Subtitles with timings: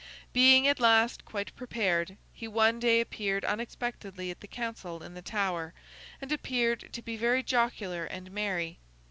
[0.33, 5.21] Being at last quite prepared, he one day appeared unexpectedly at the council in the
[5.21, 5.75] Tower,
[6.19, 8.79] and appeared to be very jocular and merry.